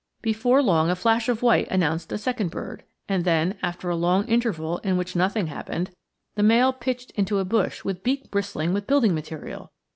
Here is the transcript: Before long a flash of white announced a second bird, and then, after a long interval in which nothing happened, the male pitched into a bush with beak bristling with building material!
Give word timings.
Before 0.23 0.63
long 0.63 0.89
a 0.89 0.95
flash 0.95 1.29
of 1.29 1.43
white 1.43 1.67
announced 1.69 2.11
a 2.11 2.17
second 2.17 2.49
bird, 2.49 2.83
and 3.07 3.23
then, 3.23 3.59
after 3.61 3.87
a 3.87 3.95
long 3.95 4.27
interval 4.27 4.79
in 4.79 4.97
which 4.97 5.15
nothing 5.15 5.45
happened, 5.45 5.91
the 6.33 6.41
male 6.41 6.73
pitched 6.73 7.11
into 7.11 7.37
a 7.37 7.45
bush 7.45 7.83
with 7.83 8.01
beak 8.01 8.31
bristling 8.31 8.73
with 8.73 8.87
building 8.87 9.13
material! 9.13 9.71